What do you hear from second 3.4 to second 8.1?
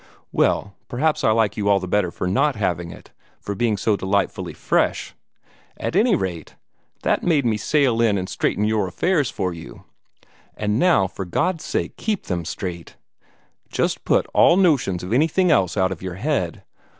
being so delightfully fresh. At any rate, that made me sail